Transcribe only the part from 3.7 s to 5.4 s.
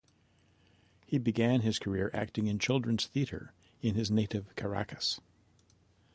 in his native Caracas.